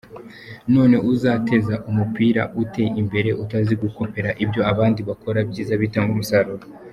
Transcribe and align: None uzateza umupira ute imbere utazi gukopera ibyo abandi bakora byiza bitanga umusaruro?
None 0.73 0.95
uzateza 1.11 1.75
umupira 1.89 2.41
ute 2.61 2.83
imbere 3.01 3.29
utazi 3.43 3.73
gukopera 3.83 4.29
ibyo 4.43 4.61
abandi 4.71 4.99
bakora 5.09 5.39
byiza 5.49 5.73
bitanga 5.83 6.11
umusaruro? 6.15 6.65